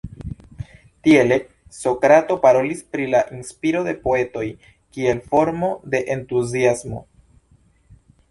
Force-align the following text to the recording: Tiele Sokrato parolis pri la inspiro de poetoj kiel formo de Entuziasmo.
Tiele 1.07 1.35
Sokrato 1.79 2.37
parolis 2.45 2.79
pri 2.95 3.03
la 3.11 3.19
inspiro 3.39 3.83
de 3.89 3.93
poetoj 4.07 4.45
kiel 4.97 5.21
formo 5.33 5.71
de 5.95 6.01
Entuziasmo. 6.15 7.03